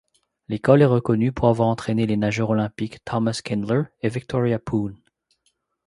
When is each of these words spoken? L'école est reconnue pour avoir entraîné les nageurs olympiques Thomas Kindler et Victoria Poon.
L'école 0.47 0.81
est 0.81 0.85
reconnue 0.85 1.31
pour 1.31 1.47
avoir 1.47 1.67
entraîné 1.67 2.07
les 2.07 2.17
nageurs 2.17 2.49
olympiques 2.49 3.05
Thomas 3.05 3.39
Kindler 3.45 3.83
et 4.01 4.09
Victoria 4.09 4.57
Poon. 4.57 4.95